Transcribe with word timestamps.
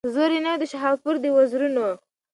زور 0.13 0.31
یې 0.35 0.39
نه 0.45 0.51
وو 0.53 0.61
د 0.61 0.63
شهپر 0.71 1.15
د 1.23 1.25
وزرونو 1.35 1.87